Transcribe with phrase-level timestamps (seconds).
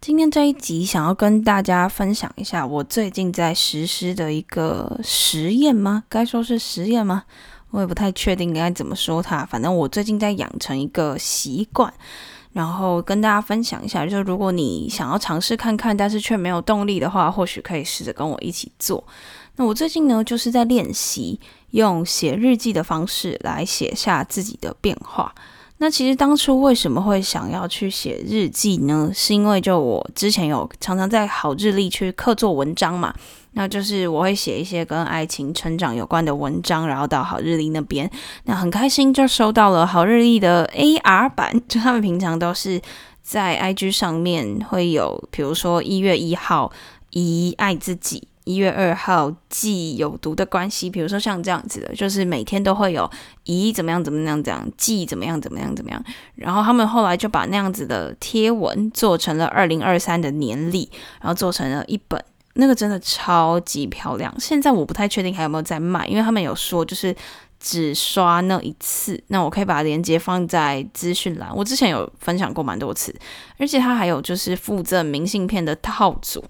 [0.00, 6.04] 今天这一集想要跟大家分享一下我最近在实施的一个实验吗？
[6.08, 7.24] 该说是实验吗？
[7.70, 9.44] 我也不太确定该怎么说它。
[9.44, 11.92] 反正我最近在养成一个习惯，
[12.52, 14.06] 然后跟大家分享一下。
[14.06, 19.02] 就是如果你想要尝试看看，但是却没有动力的话，或许可以试着跟我一起做。
[19.56, 21.40] 那我最近呢，就是在练习
[21.72, 25.34] 用写日记的方式来写下自己的变化。
[25.80, 29.10] 那其实当初为什么会想要去写日记呢？
[29.14, 33.14] 是因为就我之前有常常在好日历去刻做文章嘛，
[33.52, 38.10] 那就是我会写一些跟爱情成长有关的文章，然后到好日历那边，
[38.44, 42.80] 那很开心就收到了好日历的 AR 版，就他们平常都是
[43.22, 46.72] 在 IG 上面会有，比如说一月一号，
[47.10, 48.26] 一爱自己。
[48.48, 53.08] 一月二号记有毒的关系，比如说像这样子的，就是每天都会有
[53.44, 56.02] 咦怎么样怎么样怎样记怎么样怎么样怎么样，
[56.34, 60.88] 然后他们后来就把那样子的贴文做成了二零二三的年历，
[61.20, 62.24] 然后做成了一本，
[62.54, 64.34] 那个真的超级漂亮。
[64.40, 67.14] 现在我不太确定还有没有在卖，因为他们有说就是
[67.60, 73.14] 只刷那一次，那我可以把链接放在资讯栏，我之前有分享过蛮多次，
[73.58, 76.42] 而且它还有就是附赠明信片的套组。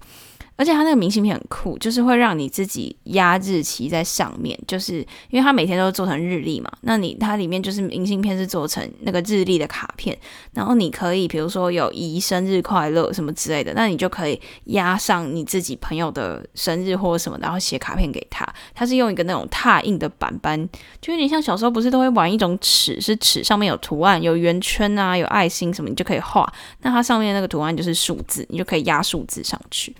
[0.59, 4.95] 而且它那个明信片很酷，就是会让你自己压日期在上面，就是
[5.29, 6.69] 因为它每天都是做成日历嘛。
[6.81, 10.17] 那你它里面就是明信片是做成那个日历的卡片，
[10.51, 18.45] 然后你可以比如说有姨生日快乐什么之类的，那你就可以压上你自己朋友的生日或者什么，然后写卡片给他。
[18.75, 26.51] 它是用一个那种拓印的板板，就有点像小时候不是都会玩一种尺，是尺上面有图案，有圆圈啊，有爱心什么，你就可以画。
[26.81, 29.95] 那它上面那个图案就是数字，你就可以压数字上去。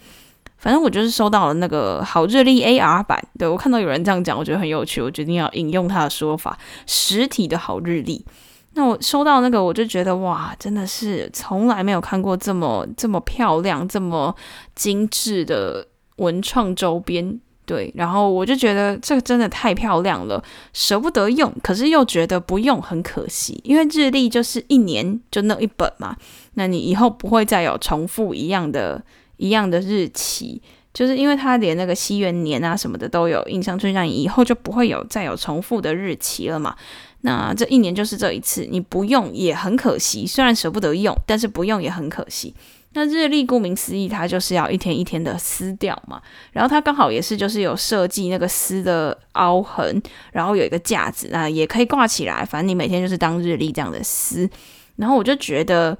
[0.59, 8.25] 反正我就是收到了那个好日历 AR 版，对我看到有人这样讲，我觉得很有趣，我决定要引用他的说法，实体的好日历。
[8.73, 14.35] 那我收到那个，我就觉得哇，真的是从来没有看过这么这么漂亮、这么
[14.75, 15.87] 精致的
[16.17, 17.91] 文创周边，对。
[17.95, 20.43] 然后我就觉得这个真的太漂亮了，
[20.73, 26.15] 舍不得用，可是又觉得不用很可惜，因为日历就是一年就那一本嘛，
[26.53, 29.01] 那你以后不会再有重复一样的。
[29.39, 30.61] 一样的日期，
[30.93, 36.75] 就是因为它连那个西元年啊什么的都有印象，就像以后就不会有再有重复的日期了嘛。
[37.21, 42.53] 那这一年就是这一次，你不用也很可惜，虽然舍不得用，但是不用也很可惜。
[42.93, 46.21] 那日历顾名思义，它就是要一天一天的撕掉嘛。
[46.51, 50.01] 然后它刚好也是就是有设计那个撕的凹痕，
[50.33, 54.49] 然后有一个架子，那也可以挂起来，反正你每天就是当日历这样的撕。
[54.97, 55.97] 然后我就觉得。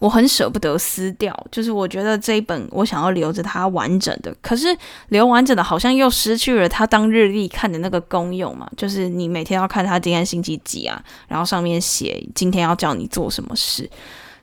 [0.00, 4.66] 我很舍不得撕掉，就是我觉得这一本我想要留着它完整的，可是
[5.08, 8.70] 留完整的好像又失去了它当日历看的那个功用嘛。
[8.76, 13.90] 就是你每天要看它今天星期几啊，然后上面写今天要叫你做什么事。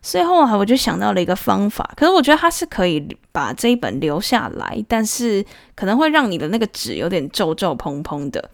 [0.02, 8.50] 所以后来我就想到了一个方法，可是我觉得它是可以把这一本留下来，但是可能会让你的那个纸有点皱皱蓬蓬的。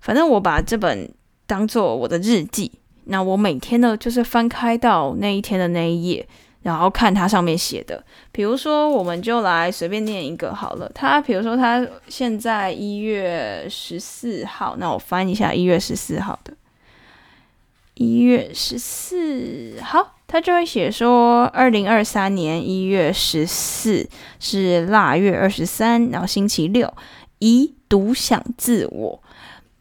[0.00, 1.10] 反正我把这本
[1.46, 2.70] 当做我的日记。
[3.04, 6.26] 那我每天呢，就是翻开到那一天的那一页，
[6.62, 8.02] 然后看它上面写的。
[8.30, 10.90] 比如说，我们就来随便念一个好了。
[10.94, 16.54] 它比如说，它现在一月十四号，那我翻一下一月十四号的。
[17.94, 24.08] 一月十四号，它就会写说，二零二三年一月十四
[24.40, 26.92] 是腊月二十三，然后星期六，
[27.40, 29.21] 一独享自我。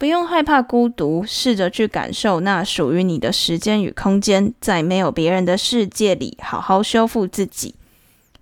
[0.01, 7.75] 不用害怕孤独，试着去感受那属于你的时间与空间，在没有别人的世界里，好好修复自己。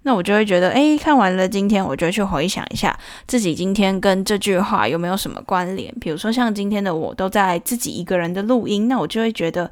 [0.04, 2.98] 那我就会觉得，诶，看完了今天，我就去回想一下
[3.28, 5.94] 自己今天跟这句话有没有什么关联。
[6.00, 9.70] 比如说，像今天的我都在自己一个人的录音，那我就会觉得，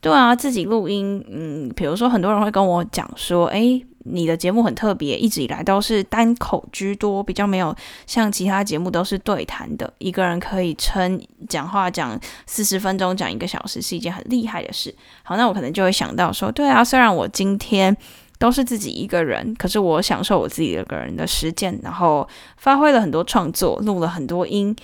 [0.00, 3.84] 对啊，自己录音，嗯，比如说很多人会跟我讲说，诶。
[4.08, 7.74] 你的节目很特别，一直以来都是单口居多，比较没有
[8.06, 14.94] 像其他节目都是对谈的，一个人可以撑讲话讲四十分钟，讲一个小时是一件很厉害的事。
[15.22, 17.96] 好，那我可能就会想到说，对啊，虽然我今天
[18.38, 24.74] 都是自己一个人，可是我享受我自己一个人的时间，然后发挥了很多创作，录了很多音。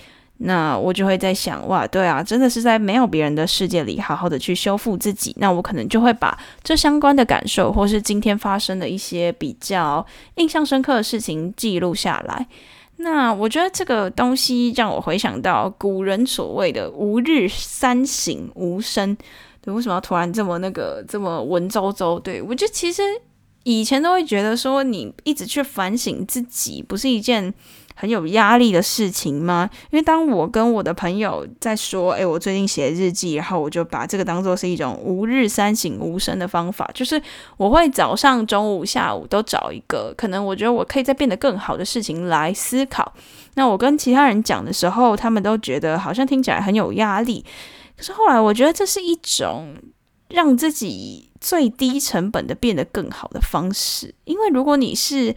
[0.45, 5.33] 那我就会在想，哇，对啊，真的是在没有别人的世界里，好好的去修复自己。
[5.39, 10.05] 那我可能就会把这相关的感受，或是今天发生的一些比较
[10.35, 12.45] 印象深刻的事情记录下来。
[12.97, 19.17] 那我觉得这个东西让我回想到古人所谓的“吾日三省吾身”。
[19.61, 22.19] 对，为什么要突然这么那个这么文绉绉？
[22.19, 23.01] 对我觉得其实
[23.63, 27.53] 以前都会觉得说，你一直去反省自己，不是一件。
[27.95, 29.69] 很有压力的事情吗？
[29.91, 37.21] 因为当我跟我的朋友在说，诶，我最近写日记，然后我就把这个当做是一种吾日三省吾身的方法，就是
[37.57, 43.13] 我会早上、中午、下午都找一个可能我觉得我可以再变得更好的事情来思考。
[43.55, 47.45] 那我跟其他人讲的时候，他们都觉得好像听起来很有压力。
[47.95, 49.75] 可是后来我觉得这是一种
[50.29, 55.35] 让自己最低成本的变得更好的方式，因为如果你是。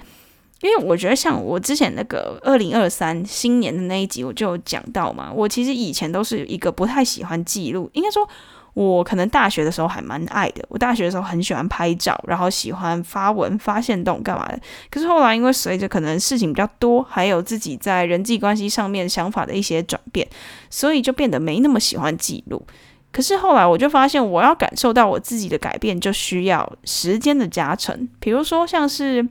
[0.62, 7.90] 因为我觉得，像我之前那个二零二三新年的那一集，我就讲到嘛，我其实以前都是一个不太喜欢记录。
[7.92, 8.26] 应该说，
[8.72, 10.64] 我可能大学的时候还蛮爱的。
[10.70, 14.58] 我大学的时候很喜欢拍照，然后喜欢发文、发现动干嘛的。
[14.90, 20.26] 可是后来，因为随着可能事情比较多，还有自己在人际关系上面想法的一些转变，
[20.70, 22.66] 所以就变得没那么喜欢记录。
[23.12, 28.08] 可是后来，我就发现，我要感受到我自己的改变，就需要时间的加成。
[28.18, 29.28] 比如说，像是。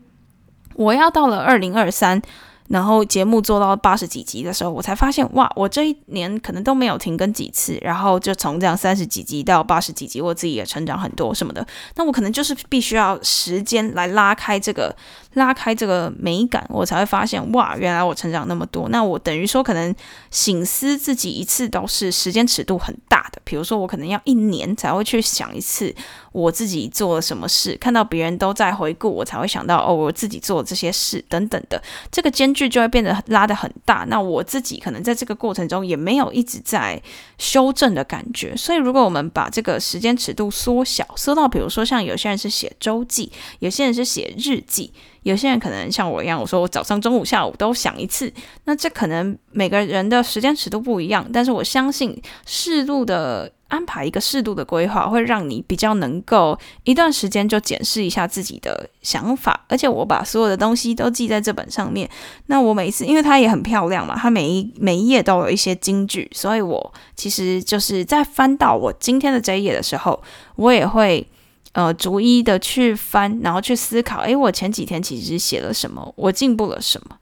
[0.76, 2.22] 我要到了二零二三，
[2.70, 11.66] 然后节目做到八十几集的时候，我才发现哇，我这一年可能都没有停更几次，然后就从这样三十几集到八十几集，我自己也成长很多什么的。
[11.96, 14.96] 那我可能就是必须要时间来拉开这个。
[15.36, 18.90] 拉开这个美感，我才会发现哇，原来我成长那么多。
[18.90, 19.94] 那我等于说，可能
[20.32, 23.42] 醒思自己一次都是时间尺度很大的。
[23.44, 25.94] 比如说，我可能要一年才会去想一次
[26.32, 31.82] 我自己做了什么事，看到别人都在回顾，我才会想到哦，我自己做这些事等等的。
[32.12, 34.06] 这个间距就会变得拉得很大。
[34.08, 37.02] 那我自己可能在这个过程中也没有一直在
[37.38, 38.56] 修正的感觉。
[38.56, 44.94] 所以，如果我们把这个时间尺度缩小，缩到比如说像有些人是写周记，有些人是写日记。
[45.26, 48.32] 有些人可能像我一样，我说我早上、中午、下午都想一次，
[48.66, 59.66] 那这可能每个人的时间尺度不一样，但是我相信适度的安排一个适度的规划，会让你比较能够一段时间就检视一下自己的想法。
[59.68, 62.08] 而且我把所有的东西都记在这本上面，
[62.46, 70.22] 那我每一次，因为它也很漂亮嘛，它每一每一页都有一些金句，所以我其实就是在翻到我今天的这一页的时候，
[70.56, 71.28] 我也会。
[71.76, 77.18] 呃，逐一的去翻，然后去思考，诶，我前几天其实写了什么，我进步了什么？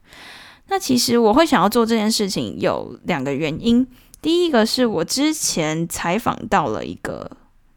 [0.68, 3.84] 那其实我会想要做这件事情有两个原因，
[4.22, 7.28] 第一个是我之前采访到了一个，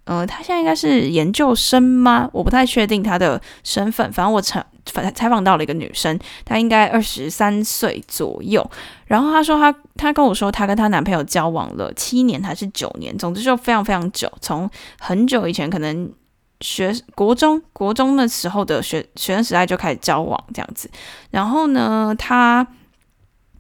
[0.04, 2.30] 呃，他现在应该是研究生吗？
[2.32, 8.64] 我不太确定他的身份，反正我采采采访到了一个女生，她应该二十三岁左右，
[9.08, 14.70] 然后她说她她跟我说她跟她男朋友交往了七年还是九年，总之就非常非常久，从
[15.00, 16.14] 很久以前可能。
[16.62, 20.90] 学国中国中的时候的学学生时代就开始交往这样子，
[21.32, 22.66] 然后呢，他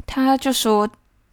[0.05, 0.89] 他就说，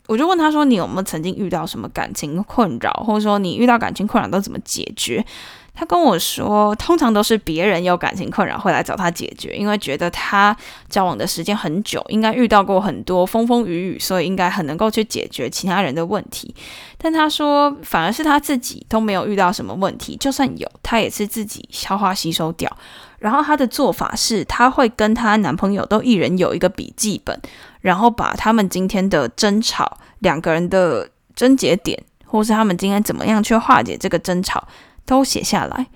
[0.06, 5.24] 我就问他说，你有没有曾经遇到什么感情困扰，或者说你遇到感情困扰都怎么解决？
[5.74, 10.56] 他跟我说，通常都是别人有感情困扰会来找他解决，因为觉得他
[10.88, 16.54] 交往的时间很久，应该遇到过很多风风雨雨，所以应该很能够去解决其他人的问题。
[16.96, 22.70] 但他说，反而是他自己都没有遇到什么问题，就算有，他也是自己消化吸收掉。
[23.18, 27.36] 然后他的做法是，他会跟他男朋友都一人有一个笔记本，
[27.80, 34.68] 然后把他们今天的争吵、两个人的症结点，或是他们今天怎么样去化解这个争吵。
[35.06, 35.86] 都写下来，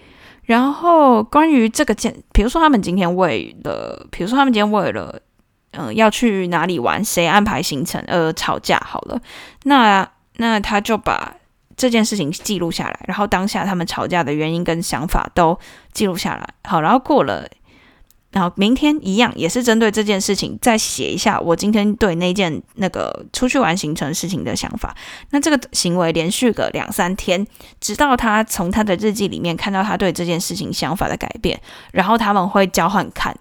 [0.44, 5.20] 然后关于这个件，比如说他们今天为了，比如说他们今天为了，
[5.72, 9.20] 嗯，要去哪里玩，谁安排行程呃吵架，好了，
[9.64, 11.34] 那那他就把
[11.76, 15.58] 这件事情记录下来，然后当下他们吵架的原因跟想法都
[15.92, 17.48] 记录下来，好，然后过了。
[18.30, 24.94] 然后明天一样也是针对这件事情再写一下我今天对那件那个出去玩行程事情的想法。
[25.30, 27.46] 那这个行为连续个两三天，
[27.80, 31.58] 直到他从他的日记里面看到他对这件事情想法的改变，
[31.90, 33.34] 然后他们会交换看，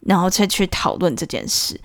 [0.00, 1.80] 然后再去讨论这件事。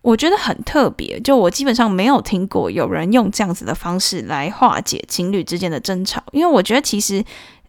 [0.00, 7.24] 我觉得很特别，就我基本上没有听过有人用这样子的方式来化解情侣之间的争吵，因为我觉得其实。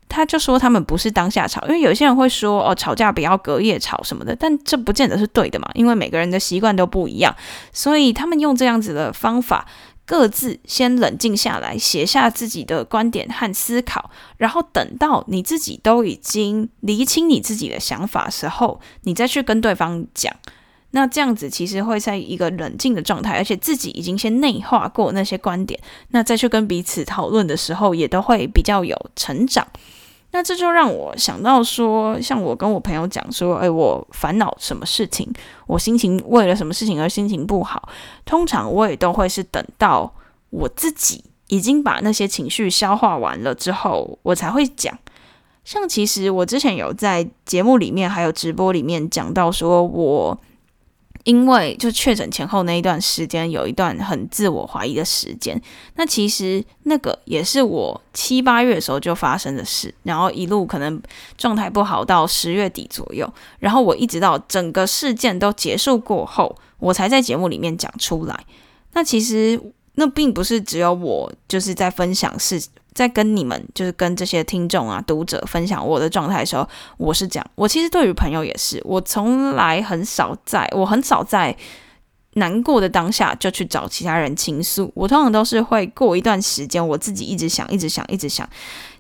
[0.09, 7.33] 他就说他们不是当下吵，因为有些人会说哦吵架不要隔夜吵什么的，但这不见得是对的嘛，因为每个人的习惯都不一样，
[7.71, 9.67] 所以他们用这样子的方法，
[10.05, 20.35] 各自先冷静下来，写下自己的观点和思考，然后等到你自己都已经厘清你自己的想法时候，你再去跟对方讲。
[20.91, 29.67] 那这样子其实会在一个冷静的状态，而且自己已经先内化过那些观点，那再去跟彼此讨论的时候，也都会比较有成长。
[30.31, 35.27] 那这就让我想到说，像我跟我朋友讲说，诶，我烦恼什么事情，
[35.67, 37.89] 我心情为了什么事情而心情不好，
[38.25, 40.13] 通常我也都会是等到
[40.51, 44.97] 我自己已经把那些情绪消化完了之后，我才会讲。
[45.65, 50.39] 像其实我之前有在节目里面还有直播里面讲到说，我。
[51.23, 55.61] 因为就确诊前后那一段时间，有一段很自我怀疑的时间。
[55.95, 61.01] 那其实那个也是我七八月的时候就发生的事，然后一路可能
[61.37, 68.45] 状态不好到十月底左右，然后我一直到整个事件都结束过后，我才在节目里面讲出来。
[68.93, 69.59] 那其实
[69.95, 72.61] 那并不是只有我就是在分享事。
[72.93, 76.67] 在跟你们，就是跟这些听众啊、读者分享我的状态的时候，
[76.97, 81.55] 我是讲，我其实对于朋友也是，我从来很少在，我很少在
[82.33, 84.91] 难过的当下就去找其他人倾诉。
[84.95, 88.47] 我通常都是会过一段时间，我自己一直想、一直想、一直想，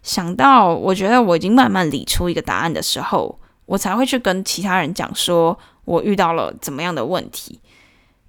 [0.01, 7.59] 想到我觉得我已经慢慢理出一个答案的时候，我才会去跟其他人讲，说我遇到了怎么样的问题。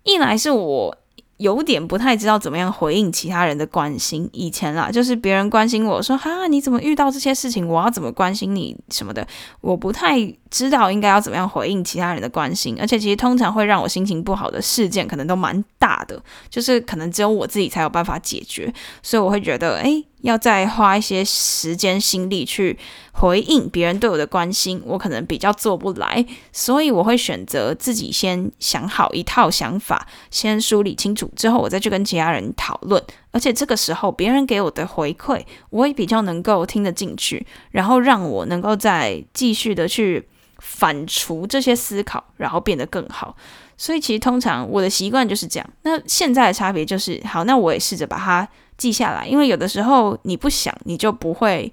[0.02, 0.96] 一来是我。
[1.40, 4.28] 有点不太知道怎么样回应其他人的关心。
[4.32, 7.66] 以前啦，就是别人关心我说：“哈，你怎么遇到这些事情？
[7.66, 9.26] 我要怎么关心你什么的？”
[9.62, 10.20] 我不太
[10.50, 12.76] 知道应该要怎么样回应其他人的关心。
[12.78, 18.72] 而且，其实通常会让我心情不好的事件，可能都蛮大的，就是可能只有我自己才有办法解决。
[19.02, 20.04] 所以，我会觉得，哎。
[20.22, 22.78] 要再花一些时间心力去
[23.12, 33.02] 回应别人对我的关心，我可能比较做不来，所以我会选择自己先想好一套想法，先梳理清楚之后，我再去跟其他人讨论。
[33.32, 43.36] 而且这个时候，别人给我的回馈，我也比较能够听得进去，然后让我能够再继续的去反刍这些思考，然后变得更好。
[43.76, 45.70] 所以其实通常我的习惯就是这样。
[45.82, 48.46] 那现在的差别就是，好，那我也试着把它。
[48.80, 51.70] 记下来，因为有的时候你不想，你就不会，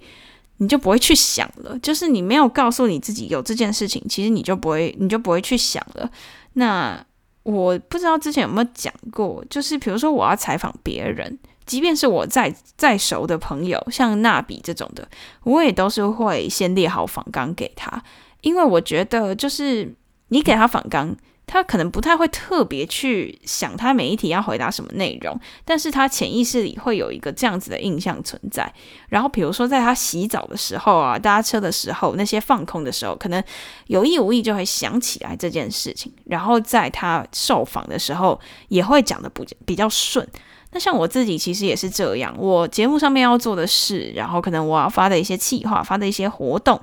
[0.57, 1.79] 你就不会去想了。
[1.79, 6.11] 就是你没有告诉你自己有这件事情，其实你就不会，你就不会去想了。
[6.55, 7.01] 那
[7.43, 15.07] 我不知道之前有没有讲过，就是比如说我要采访别人，即便是我再再熟的朋友，像纳比这种的，
[15.43, 18.03] 我也都是会先列好访纲给他，
[18.41, 19.95] 因为我觉得就是
[20.27, 21.15] 你给他访纲。
[21.47, 28.71] 他可能不太会特别去想他每一题要回答什么内容，但是他潜意识里会有一个这样子的印象存在。
[29.07, 33.41] 然后比如说在他洗澡的时候啊，搭车的时候，那些放空的时候，可能
[33.87, 36.11] 有意无意就会想起来这件事情。
[36.25, 38.37] 然后在他受访的时候，
[38.67, 40.27] 也会讲的不比较顺。
[40.73, 46.81] 那像我自己其实也是这样，我节目上面要做的事，然后可能我要发的一些企划、发的一些活动，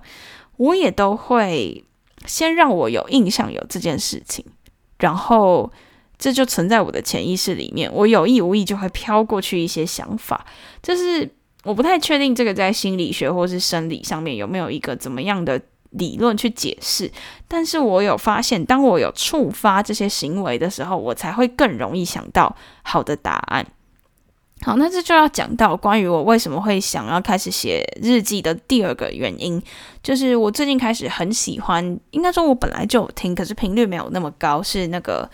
[0.56, 1.84] 我也都会。
[2.26, 4.44] 先让我有印象有这件事情，
[4.98, 5.70] 然后
[6.18, 10.46] 这就存在我的潜意识里面，我有意无意就会飘过去一些想法。
[10.82, 11.28] 就是
[11.64, 17.10] 我不太确定这个在心理学或是生理上面有没有一个怎么样的理论去解释，
[17.46, 23.64] 但是我有发现，当我有触发这些行为的时候，我才会更容易想到好的答案。
[24.64, 29.62] 好，那这就要讲到关于我为什么会想要开始写日记的第二个原因，
[30.02, 35.28] 就是我最近开始很喜欢，应该说我本来就有听，可是频率没有那么高，是那个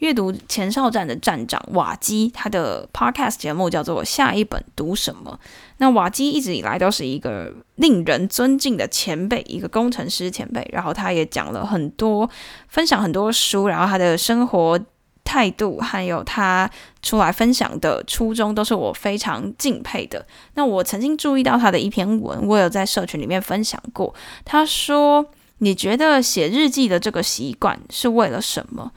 [0.00, 5.38] 阅读前哨站的站长瓦基他的 podcast 节目叫做《下一本读什么》。
[5.78, 12.28] 那瓦基一直以来都是一个令人尊敬的前辈，一个工程师前辈，然后他也讲了很多，
[12.68, 14.78] 分享很多书，然后他的生活。
[15.24, 16.70] 态度还有他
[17.02, 20.24] 出来分享的初衷，都是我非常敬佩的。
[20.54, 24.14] 那我曾经注意到他的一篇文，我有在社群里面分享过。
[24.44, 25.26] 他说
[25.58, 28.92] ：“你觉得写日记的这个习惯是为了什么？”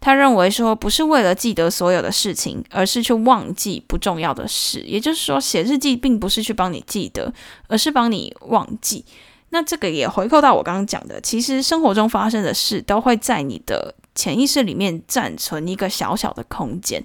[0.00, 4.80] 他认为说，不是为了记得所有的事情，而是去忘记不重要的事。
[4.80, 7.32] 也就是说，写日记并不是去帮你记得，
[7.68, 9.04] 而是帮你忘记。
[9.50, 13.94] 那这个也回扣到我刚刚讲的，其实生活中发生的事都会在你的。
[14.14, 17.02] 潜意识里面暂存一个小小的空间，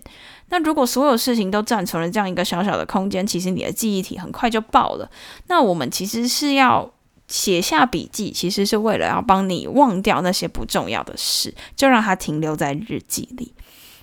[0.49, 5.09] 那如果所有事情都暂存了这样一个小小的空间，其实你的记忆体很快就爆了。
[5.47, 6.91] 那我们其实是要
[7.27, 13.53] 写下笔记，其实是为了要帮你忘掉那些不重要的事，就让它停留在日记里。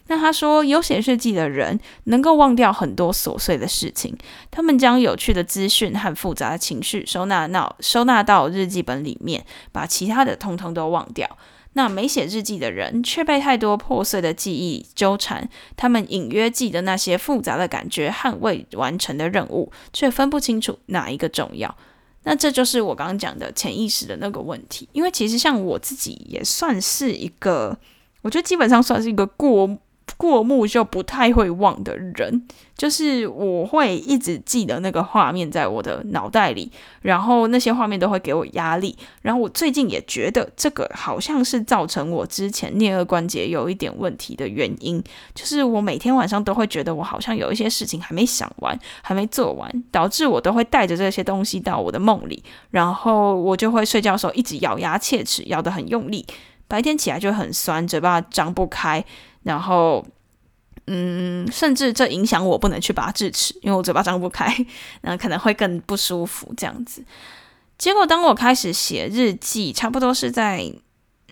[0.08, 4.14] 那他说，有写日记的人能够忘掉很多琐碎的事情，
[4.50, 11.38] 他们将有趣的资讯和复杂的情绪收纳到收纳到日记本里面，把其他的通通都忘掉。
[11.74, 21.76] 那没写日记的人却被太多破碎的记忆纠缠，他们隐约记得那些复杂的感觉和未完成的任务，却分不清楚哪一个重要。
[22.24, 24.88] 那这就是我刚刚讲的潜意识的那个问题。
[24.92, 27.76] 因为其实像我自己也算是一个
[28.22, 29.78] 我觉得基本上算是一个过。
[30.22, 38.96] 过目就不太会忘的人，就是我会一直记得那个画面在我的脑袋里，然后那些画面都会给我压力。
[39.22, 45.02] 然后我最近也觉得这个好像是造成我之前颞颌关节有一点问题的原因，
[45.34, 56.24] 就是我每天晚上都会觉得我好像有一些事情还没想完，还没做完，导致我都会带着这些东西到我的梦里，然后我就会睡觉的时候一直咬牙切齿，咬得很用力，
[56.68, 59.04] 白天起来就很酸，嘴巴张不开。
[59.42, 60.04] 然后，
[60.86, 64.54] 嗯，甚至这影响我不能去拔智齿，因为我嘴巴张不开，
[65.02, 67.04] 那可能会更不舒服这样子。
[67.78, 70.72] 结果当我开始写日记，差不多是在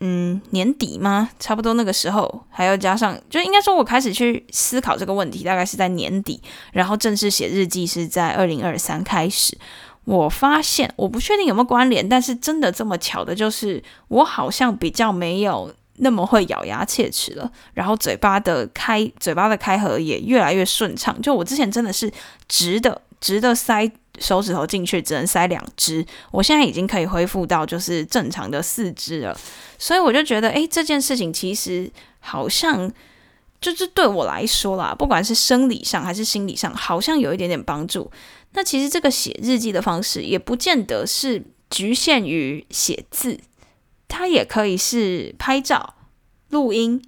[0.00, 1.30] 嗯年底吗？
[1.38, 9.56] 差不多那个时候，还要加上，就应该说我开始去思考这个问题，大概是在年底，然后正式写日记是在二零二三开始。
[10.04, 15.72] 我发现，我不确定有没有关联，但是真的这么巧的，就是我好像比较没有。
[16.00, 21.20] 那么会咬牙切齿了，然后嘴巴的开嘴巴的开合也越来越顺畅。
[21.22, 22.10] 就我之前真的是
[22.48, 29.38] 直的直的塞手指头进去，只能塞两只，我现在已经可以恢复到就是正常的四只了。
[29.78, 32.90] 所以我就觉得，诶，这件事情其实好像
[33.60, 38.10] 就是对我来说啦，不管是生理上还是心理上，好像有一点点帮助。
[38.52, 43.38] 那其实这个写日记的方式也不见得是局限于写字。
[44.10, 45.94] 它也可以是拍照、
[46.50, 47.00] 录音，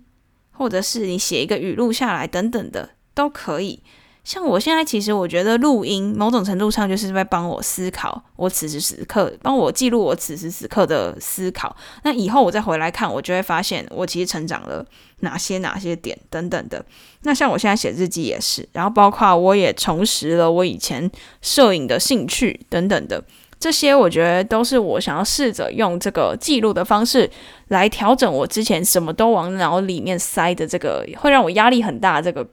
[0.52, 3.82] 或者是你写一个语录下来等等的都可以。
[4.24, 11.76] 像我现在，其实我觉得录音某种程度上就是在帮我思考，我此时此刻帮我记录我此时此刻的思考。
[12.04, 14.86] 那以后我再回来看，我就会发现我其实成长了
[15.22, 16.84] 哪些哪些点等等的。
[17.22, 23.24] 那像我现在写日记也是，然后包括我也重拾了我以前摄影的兴趣等等的。
[23.62, 27.30] 这些我觉得都是我想要试着用这个记录的方式
[27.68, 32.44] 来调整我之前什么都往脑里面塞的这个会让我压力很大这个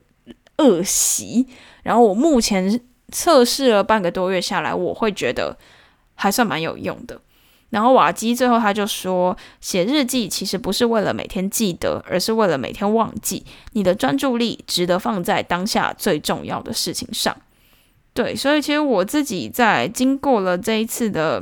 [0.58, 1.48] 恶习。
[1.82, 2.80] 然后我目前
[3.12, 5.58] 测试了半个多月下来，我会觉得
[6.14, 7.20] 还算蛮有用的。
[7.72, 13.44] 然后瓦基最后他就说，写日记其实不是为了每天记得，而是为了每天忘记。
[13.74, 17.36] 你的专注力值得放在当下最重要的事情上。
[18.20, 21.42] 对，所以其实我自己在经过了这一次的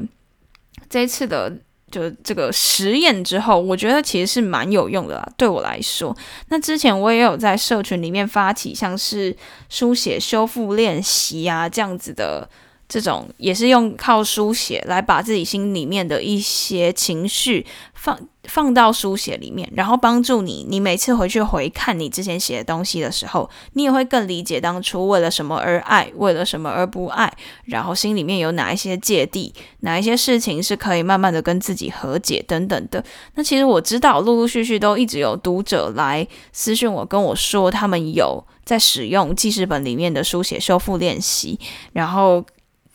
[0.88, 1.52] 这一次的
[1.90, 5.28] 就这个实验之后，我觉得其实是蛮有用的啦。
[5.36, 6.16] 对我来说，
[6.50, 9.36] 那之前我也有在社群里面发起像是
[9.70, 12.48] 书写修复练习啊这样子的。
[12.89, 20.65] 这种也是用靠书写来把自己心里面的一些情绪放放到书写里面，然后帮助你。
[20.69, 27.30] 你每次回去回看你之前写的东西的时候，你也会更理解当初为了什么而爱，为了什么而不爱，
[27.65, 33.04] 然后心里面有哪一些芥蒂，哪一些事情是可以慢慢的跟自己和解等等的。
[33.36, 41.60] 那其实我知道，陆陆续续都一直有读者来私信我，跟我说他们有在使用记事本里面的书写修复练习，
[41.91, 42.45] 然后。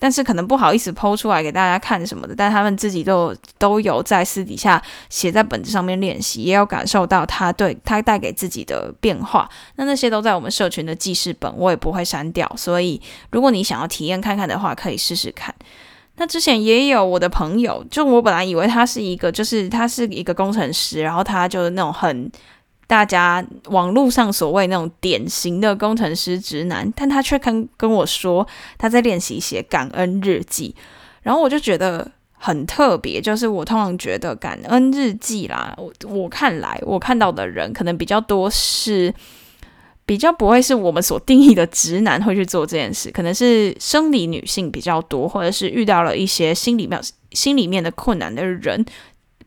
[0.02, 9.48] 但是可能不好意思剖出来给大家看什么的，但他们自己都都有在私底下写在本子上面练习，也有感受到他对他带给自己的变化。
[9.76, 12.52] 那那些都在我们社群的记事本，我也不会删掉。
[12.56, 15.54] 所以如果你想要体验看看的话，可以试试看。
[16.16, 22.28] 那之前也有我的朋友，就我本来以为他是一个，就是他是一个工程师，然后他就是那种很。
[22.92, 30.74] 大家网络上所谓那种典型的工程师直男，但他却跟跟我说他在练习写感恩日记，
[31.22, 33.18] 然后我就觉得很特别。
[33.18, 39.10] 就是我通常觉得感恩日记啦，我我看来我看到的人可能比较多是
[40.04, 47.00] 比较不会是我们所定义的直男会去做这件事，可能是生理女性比较多，或者是遇到了一些心里面
[47.30, 48.84] 心里面的困难的人。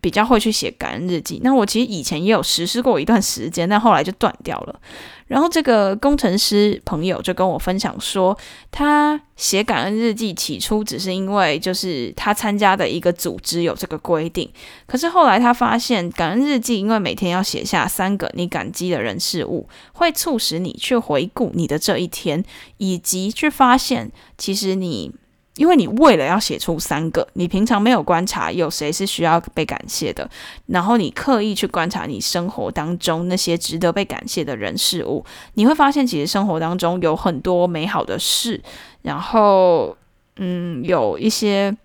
[0.05, 4.79] 比较会去写感恩日记，那我其实以前也有实施过一段时间，但后来就断掉了。
[5.25, 8.37] 然后这个工程师朋友就跟我分享说，
[8.69, 14.47] 他写感恩日记起初只是因为就是他参加的一个组织有这个规定，
[14.85, 22.45] 可是后来他发现感恩日记因为每天要写下三个你感激的人事物，会促使你去回顾你的这一天，
[22.77, 25.11] 以及去发现其实你。
[25.55, 30.29] 因为你为了要写出三个，你平常没有观察有谁是需要被感谢的，
[30.67, 38.61] 然后你刻意去观察你生活当中那些值得被感谢的人事物，你会发现其实生活当中有很多美好的事，
[39.03, 39.95] 然后
[40.37, 41.75] 嗯，有一些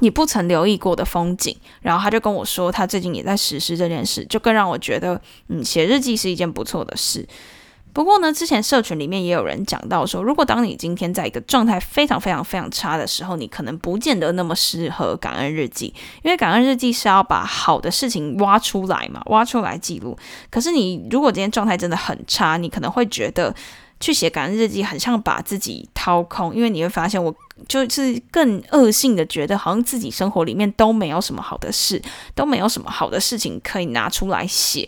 [0.00, 1.56] 你不曾留意过的风景。
[1.82, 7.24] 然后他就跟我说，他最近也在实施这件事，就更让我觉得，嗯，写日记是一件不错的事。
[7.96, 15.86] 不过呢，之前社群里面也有人讲到说，如果当你今天在一个状态非常非常非常差的时候，你可能不见得那么适合感恩日记，
[16.22, 20.14] 因为感恩日记是要把好的事情挖出来嘛，挖出来记录。
[20.50, 23.54] 可是你如果今天状态真的很差，你可能会觉得。
[23.98, 27.34] 去写感恩日记，很像把自己掏空，因为你会发现，我
[27.66, 32.02] 就是更恶性的觉得，好像自己生活里面都没有什么好的事，
[32.34, 34.86] 都没有什么好的事情可以拿出来写。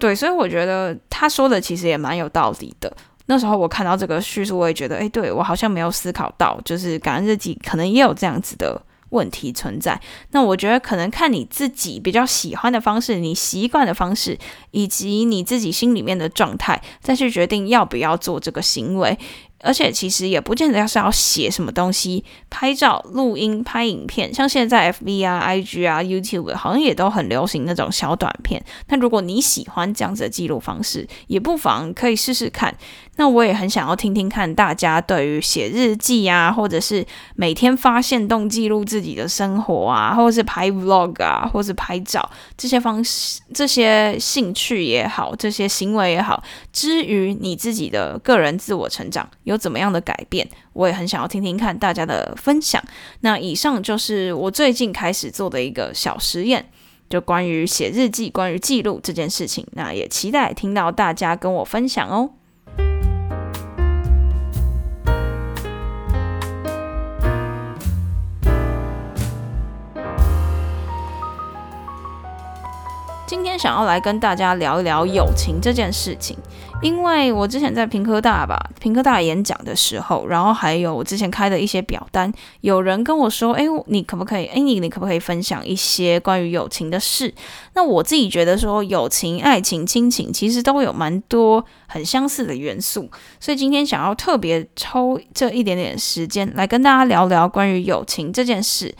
[0.00, 2.92] 对，所以我觉得他说的其实也蛮有道理的。
[3.26, 8.82] 那时候我看到这个叙述，我也觉得，哎，对我好像没有思考到，就是感恩日记可能也有这样子的。
[9.10, 14.38] 问题存在，那我觉得可能看你自己比较喜欢的方式，你习惯的方式，
[14.70, 19.18] 以及你自己心里面的状态，再去决定要不要做这个行为。
[19.62, 28.62] 而且其实也不见得要是要写什么东西，拍照、录音、拍影片，像现在 F B 啊、I G 啊、YouTube 好像也都很流行那种小短片。
[28.88, 32.74] 那如果你喜欢这样子的记录方式，也不妨可以试试看。
[33.20, 49.28] 那我也很想要听听看大家对于写日记啊，或者是每天发现动记录自己的生活啊，或者是拍 Vlog 啊，或是拍照这些方式、这些兴趣也好，这些行为也好，之于你自己的个人自我成长。
[49.42, 50.48] 有怎么样的改变？
[50.72, 52.82] 我也很想要听听看大家的分享。
[53.20, 56.70] 那以上就是我最近开始做的一个小实验，
[57.10, 59.66] 就关于写日记、关于记录这件事情。
[59.72, 62.30] 那也期待听到大家跟我分享哦。
[73.50, 76.36] 天想要来跟大家聊一聊友情这件事情。
[76.82, 82.32] 因为我之前在平科大吧，平科大演讲的时候，然后还有我之前开的一些表单，
[82.62, 84.46] 有人跟我说：“哎，你可不可以？
[84.46, 87.34] 哎，你你可不可以分享一些关于友情的事？”
[87.74, 98.94] 那我自己觉得说，友情、爱情、亲情其实都有蛮多很相似的元素，所以今天想要特别抽这一点点时间来跟大家聊聊关于友情这件事。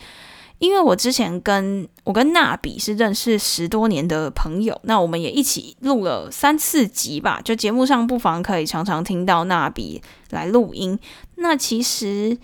[0.61, 7.41] 因为我之前跟我跟娜比是认识十多年的朋友，那我们也一起录了三四集吧。
[7.43, 10.99] 就节目上不妨可以常常听到娜比来录音。
[11.37, 12.37] 那其实，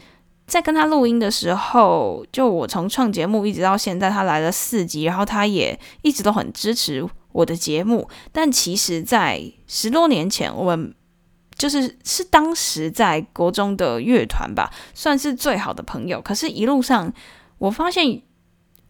[0.47, 8.09] 在跟他录音的时候，就我从创节目一直到现在，他来了四集，然后他也一直都很支持我的节目。
[8.31, 10.91] 但其实，在十多年前，我们
[11.55, 16.19] 就是是当时在国中的乐团吧，算是最好的朋友。
[16.19, 17.13] 可是，一路上。
[17.59, 18.21] 我发现，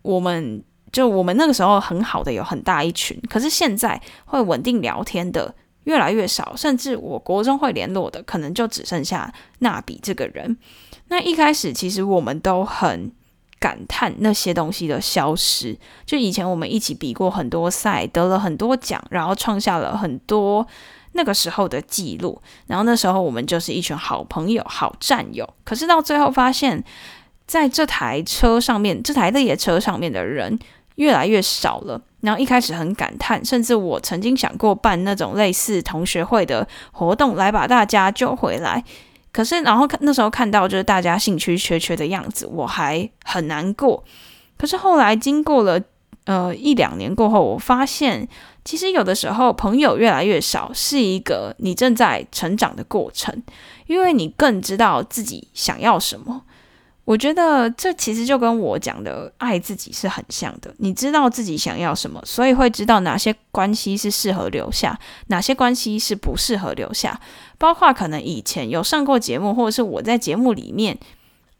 [0.01, 5.53] 我们就我们那个时候很好的有很大一群，可是现在会稳定聊天的
[5.83, 10.57] 越来越少，甚至我国中会联络的，可能就只剩下纳比这个人。
[11.07, 13.11] 那一开始其实我们都很
[13.59, 15.77] 感叹那些东西的消失。
[16.05, 20.67] 就以前我们一起比过很多赛，得了很多奖，然后创下了很多
[21.13, 22.41] 那个时候的记录。
[22.65, 25.47] 然后那时候我们就是一群好朋友、好战友。
[25.63, 26.83] 可是到最后发现。
[27.47, 30.59] 在这台车上面，这台列车上面的人
[30.95, 31.99] 越来越少了。
[32.21, 38.83] 然后一开始很感叹，甚至我曾经想过办那种类似同学会的活动，来把大家揪回来。
[39.31, 44.03] 可是，然后看那时候看到就是大家兴趣缺缺的样子，我还很难过。
[44.57, 45.79] 可是后来经过了
[46.25, 48.27] 呃一两年过后，我发现
[48.65, 53.43] 其实有的时候朋友越来越少，是一个你正在成长的过程，
[53.85, 56.41] 因为你更知道自己想要什么。
[57.07, 60.75] 我觉得这其实就跟我讲的爱自己是很像的。
[60.79, 67.17] 你知道自己想要什么，所以会知道哪些关系是适合留下，哪些关系是不适合留下。
[67.57, 70.97] 包括可能以前有上过节目，或者是我在节目里面，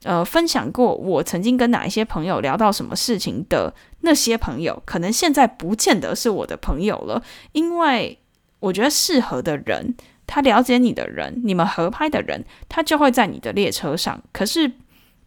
[0.04, 7.24] 呃，分享过我曾经跟哪一些朋友聊到什么事情的那些朋友，可能现在不见得是我的朋友了。
[7.54, 8.20] 因为
[8.60, 14.22] 我觉得适合的人，他了解你的人，你们合拍的人，他就会在你的列车上。
[14.34, 14.70] 可是。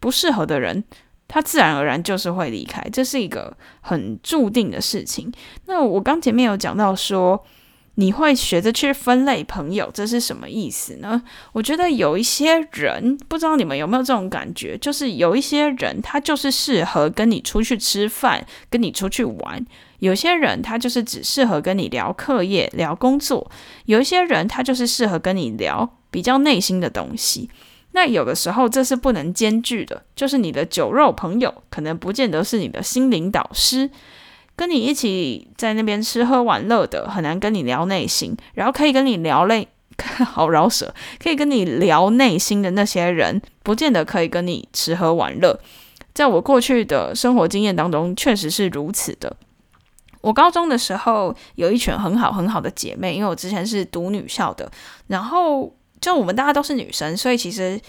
[0.01, 0.83] 不适合的人，
[1.29, 5.31] 他自然而然就是会离开，这是一个很注定的事情。
[5.67, 7.41] 那我刚前面有讲到说，
[7.95, 11.21] 你会学着去分类朋友，这是什么意思呢？
[11.53, 19.59] 我觉得有一些人，不知道你们有没有这种感觉，就是有一些人他就是适合跟你出去吃饭，跟你出去玩；
[19.99, 23.49] 有些人他就是只适合跟你聊课业、聊工作；
[23.85, 27.49] 有一些人他就是适合跟你聊比较内心的东西。
[27.93, 33.89] 那有的时候这是不能兼具的，就是你的酒肉朋友可能不见得是你的心灵导师，
[34.55, 38.35] 跟你一起在那边吃喝玩乐的，很难跟你聊内心。
[38.53, 39.67] 然后可以跟你聊内，
[40.25, 45.59] 好饶舌，可以跟你聊内心的那些人，不见得可以跟你吃喝玩乐。
[46.13, 49.35] 在我过去的生活经验当中，确实是如此的。
[50.21, 54.69] 我高中的时候有一群很好很好的姐妹，因为我之前是读女校的，
[55.07, 57.79] 然后就我们大家都是女生，所以其实。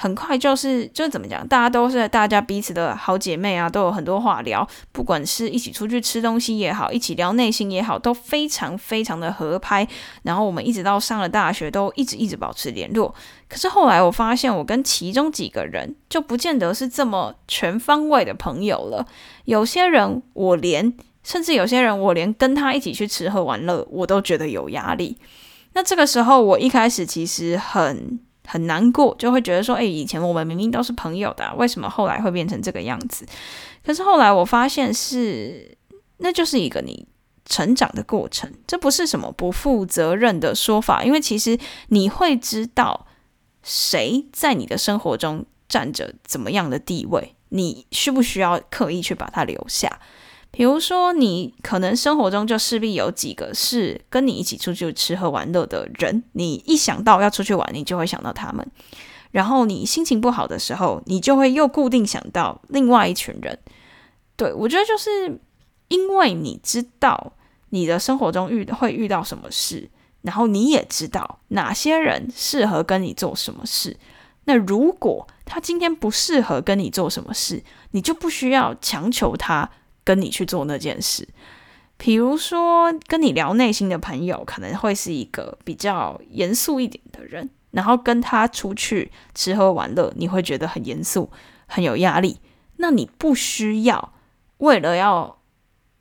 [0.00, 4.64] 很快就是就是怎么讲，大家都是大家彼此的好姐妹啊，都有很多话聊。
[4.92, 9.84] 不管是一起出去吃东西也好，一起聊内心也好，都非常非常的合拍。
[10.22, 13.12] 然后我们一直到上了大学，都一直一直保持联络。
[13.48, 19.04] 可是后来我发现，我跟其中几个人就不见得是这么全方位的朋友了。
[19.46, 25.18] 有些人我连，甚至有些人我连跟他一起去吃喝玩乐，我都觉得有压力。
[25.78, 28.18] 那这个时候，我一开始其实很。
[28.50, 33.26] 很难过，就会觉得说，哎，以前我们明明都是朋友的，为什么后来会变成这个样子？
[33.84, 35.76] 可是后来我发现是，
[36.16, 37.06] 那就是一个你
[37.44, 43.06] 成长的过程，这不是什么不负责任的说法，因为其实你会知道
[43.62, 50.00] 谁在你的生活中占着怎么样的地位，你需不需要刻意去把他留下？
[50.50, 58.66] 比如说，你可能生活中就势必有几个是跟你一起出去吃喝玩乐的人，你一想到要出去玩，你就会想到他们。
[59.30, 63.58] 然后你心情不好的时候，你就会又固定想到另外一群人。
[64.36, 65.38] 对我觉得就是
[65.88, 67.34] 因为你知道
[67.68, 69.90] 你的生活中遇会遇到什么事，
[70.22, 73.96] 然后你也知道哪些人适合跟你做什么事。
[74.44, 79.70] 那如果他今天不适合跟你做什么事，你就不需要强求他。
[80.08, 81.28] 跟你去做那件事，
[81.98, 91.30] 比如说跟你聊内心的朋友，可能会是一个比较严肃一点的人，然后跟他出去吃喝玩乐，你会觉得很严肃、
[91.66, 92.40] 很有压力。
[92.76, 94.14] 那你不需要
[94.56, 95.40] 为了要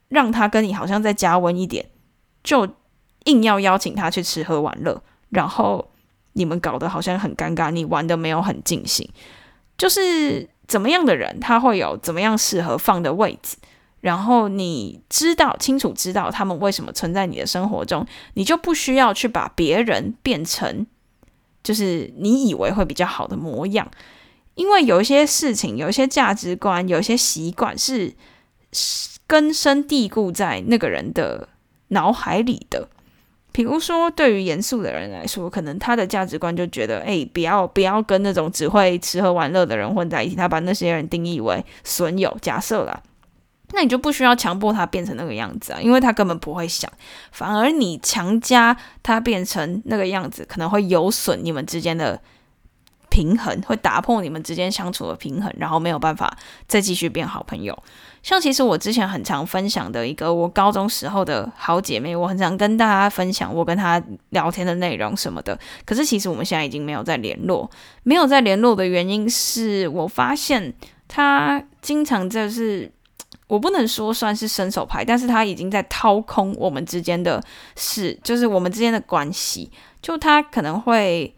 [0.08, 1.90] 让他跟你好像再加温一点，
[2.42, 2.66] 就
[3.26, 5.92] 硬要邀请他去吃喝玩乐，然后
[6.32, 9.06] 你们搞得好像很尴尬，你玩的没有很尽兴。
[9.78, 13.58] 就是怎么样的人，他会有怎么样适合放的位置。
[14.00, 18.06] 然后你知道清楚知道他们为什么存在你的生活中，
[18.36, 20.86] 你就不需要去把别人变成
[21.64, 23.90] 就是你以为会比较好的模样，
[24.54, 28.14] 因为有一些事情、有一些价值观、有一些习惯是
[29.26, 31.50] 根深蒂固在那个人的
[31.90, 32.88] 脑海里的。
[33.52, 42.38] 比如说，对于严肃的人来说，可能他的价值观就觉得，哎，不要不要跟那种只会吃喝玩乐的人混在一起，他把那些人定义为损友。
[42.40, 43.02] 假设了。
[43.74, 46.90] 那你就不需要强迫他变成那个样子啊，因为他根本不会想，
[47.32, 52.18] 反而你强加他变成那个样子，可能会有损你们之间的
[53.10, 57.78] 平衡，会打破你们之间相处的平衡，然后没有办法再继续变好朋友。
[58.24, 65.60] 像其实我之前很常分享的一个我高中时候的好姐妹，我很常跟大家分享我跟她聊天的内容什么的。
[65.86, 67.70] 可是其实我们现在已经没有再联络，
[68.04, 70.74] 没有再联络的原因是我发现
[71.10, 72.90] 她经常就是。
[73.48, 77.42] 我不能说算是伸手牌，但是他已经在掏空我们之间的
[77.78, 79.72] 事，就是我们之间的关系。
[80.02, 81.34] 就他可能会，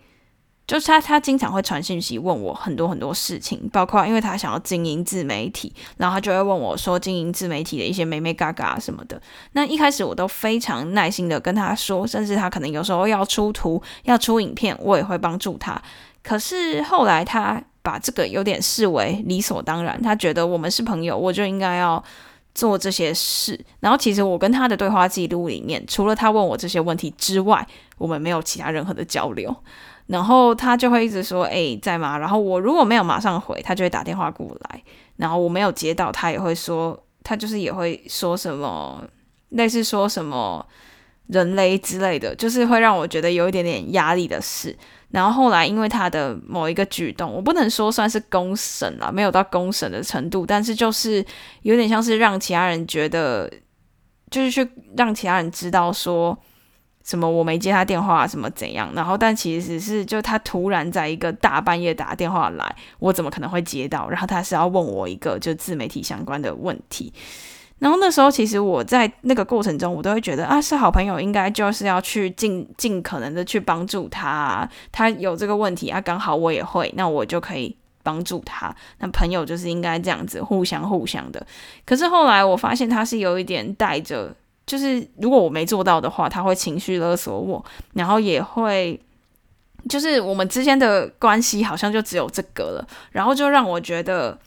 [0.66, 9.22] 就是他他经常会传信息问我很多很多事情，包括因为他想要经营自媒体，然后他就会问我说经营自媒体的一些美美嘎嘎什么的。
[9.54, 15.80] 那一开始我都非常耐心的跟他说，甚至他可能有时候要出图、要出影片，我也会帮助他。
[16.24, 17.64] 可是后来他。
[17.82, 22.04] 把这个有点视为理所当然，他觉得我们是朋友，我就应该要
[22.54, 23.60] 做这些事。
[23.80, 27.66] 然后其实我跟他的对话记录里面，除了他问我这些问题之外，
[27.98, 29.56] 我们没有其他任何的交流。
[30.08, 34.82] 然后他就会一直说：“哎，在吗？”然后我如果没有马上回，他就会打电话过来。
[35.18, 39.04] 然后我没有接到，他也会说，他就是也会说什么，
[39.50, 40.66] 类似说什么
[41.30, 44.76] 人类之类的，就是会让我觉得有一点点压力的事。
[45.12, 51.26] 然后后来，因为他的某一个举动，我不能说算是公审了，没有到公审的程度，但是就是
[51.64, 53.52] 有点像是让其他人觉得，
[54.30, 56.38] 就是去让其他人知道说
[57.04, 58.92] 什么我没接他电话，什么怎样。
[58.96, 64.08] 然后，但其实是就他突然在一个大半夜打电话来，我怎么可能会接到？
[64.10, 67.12] 然后他是要问我一个就自媒体相关的问题。
[67.80, 74.70] 然后那时候，其实我在那个过程中，我都会觉得啊，是好朋友，应该就是要去尽尽可能的去帮助他。
[74.92, 78.76] 他有这个问题啊，刚好我也会，那我就可以帮助他。
[78.98, 81.46] 那朋友就是应该这样子，互相互相的。
[81.86, 87.64] 可是后来我发现他是有一点带着，就是如果我没做到的话，他会情绪勒索我，
[87.94, 89.00] 然后也会，
[89.88, 94.38] 就是我们之间的关系好像就只有这个了，然后就让我觉得。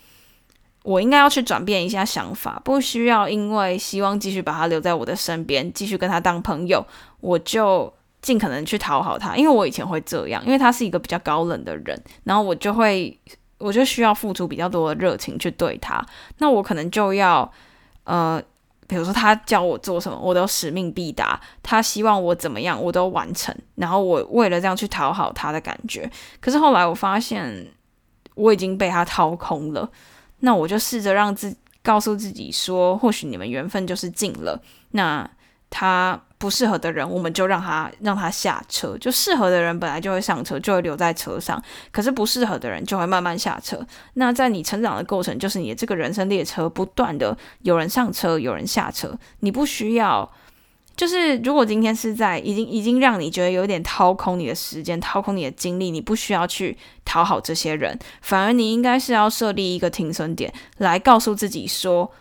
[0.82, 6.84] 我应该要去转变一下想法，不需要因为希望继续把他留在我的身边，继续跟他当朋友，
[7.20, 9.36] 我就尽可能去讨好他。
[9.36, 13.16] 因为我以前会这样，因为他是一个比较高冷的人，然后我就会，
[13.58, 16.04] 我就需要付出比较多的热情去对他。
[16.38, 17.48] 那我可能就要，
[18.02, 18.42] 呃，
[18.88, 23.56] 比如说他叫我做什么，我都使命必达；他希望我怎么样，我都完成。
[23.76, 27.68] 然后我为了这样去讨好他的感觉，可是后来我发现
[28.34, 29.88] 我已经被他掏空了。
[30.42, 34.62] 那我就试着让自告诉自己说，或许你们缘分就是尽了。
[34.92, 35.28] 那
[35.68, 36.20] 他。
[36.42, 38.98] 不适合的人，我们就让他让他下车。
[38.98, 41.62] 就适合的人本来就会上车，就会留在车上。
[41.92, 43.78] 可是不适合的人就会慢慢下车。
[44.14, 49.16] 那在你成长的过程，就是你的这个人生列车不断的有人上车，有人下车。
[49.38, 50.28] 你不需要，
[50.96, 62.12] 就是如果今天是在已经已经让你觉得有点掏空你的时间，掏空你的精力，你不需要去讨好这些人，反而你应该是要设立一个停损点，来告诉自己说。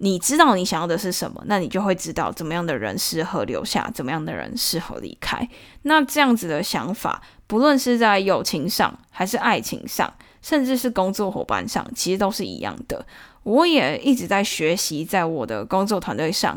[0.00, 5.48] 你知道你想要的是什么，那你就会知道怎么样的人适合留下，怎么样的人适合离开。
[5.82, 13.04] 那这样子的想法，不论是在友情上，还是爱情上，甚至是工作伙伴上，其实都是一样的。
[13.42, 16.56] 我也一直在学习，在我的工作团队上，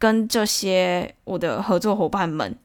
[0.00, 2.56] 跟这些我的合作伙伴们，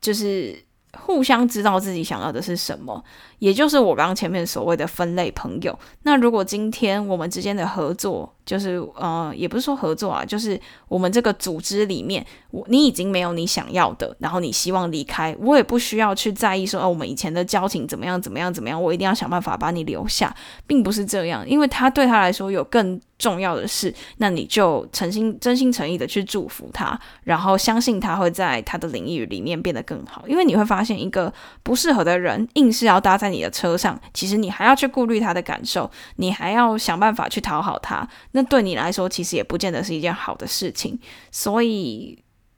[0.00, 0.64] 就是
[0.96, 3.04] 互相知道自己想要的是什么。
[3.40, 5.78] 也就是我刚刚前面所谓的分类朋友。
[6.04, 20.34] 那如果今天我们之间的合作，就是呃，也不是说合作啊，就是我们这个组织里面，我你已经没有你想要的，然后你希望离开，我也不需要去在意说，哦，我们以前的交情怎么样怎么样怎么样，我一定要想办法把你留下，
[20.66, 31.32] 并不是这样，因为他对他来说有更重要的事，那你就诚心真心诚意的去祝福他，然后相信他会在他的领域里面变得更好，因为你会发现一个
[31.62, 33.24] 不适合的人，硬是要搭在。
[33.34, 40.96] 你的车上，其实你还要去顾虑他的感受，你还要想办法去讨好他，那对你来说其实也不见得是一件好的事情。
[41.32, 42.16] 所以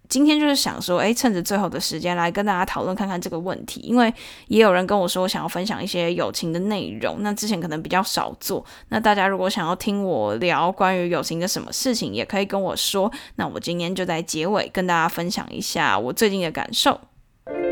[0.09, 4.13] 今天就是想说，诶，趁着最后的时间来跟大家讨论看看这个问题，因为
[4.49, 8.65] 也有人跟我说我想要分享一些友情的内容，那之前可能比较少做。
[8.89, 13.11] 那大家如果想要听我聊关于友情的什么事情，也可以跟我说。
[13.37, 17.01] 那我今天就在结尾跟大家分享一下我最近的感受。